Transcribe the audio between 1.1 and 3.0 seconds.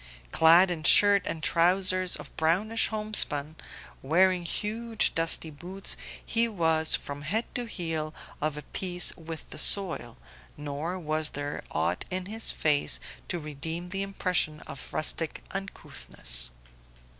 and trousers of brownish